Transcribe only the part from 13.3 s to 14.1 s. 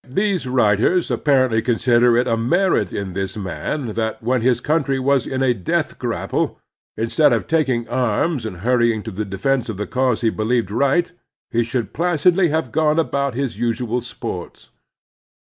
his usual